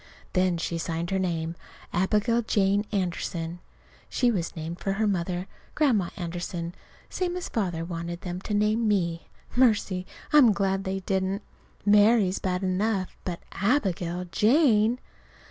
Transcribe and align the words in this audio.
Then 0.33 0.57
she 0.57 0.79
signed 0.79 1.11
her 1.11 1.19
name, 1.19 1.55
Abigail 1.93 2.41
Jane 2.41 2.85
Anderson. 2.91 3.59
(She 4.09 4.31
was 4.31 4.55
named 4.55 4.79
for 4.79 4.93
her 4.93 5.05
mother, 5.05 5.45
Grandma 5.75 6.09
Anderson, 6.17 6.73
same 7.07 7.37
as 7.37 7.49
Father 7.49 7.85
wanted 7.85 8.21
them 8.21 8.41
to 8.41 8.55
name 8.55 8.87
me. 8.87 9.27
Mercy! 9.55 10.07
I'm 10.33 10.53
glad 10.53 10.85
they 10.85 11.01
didn't. 11.01 11.43
"Mary" 11.85 12.29
is 12.29 12.39
bad 12.39 12.63
enough, 12.63 13.15
but 13.25 13.41
"Abigail 13.51 14.25
Jane" 14.31 14.97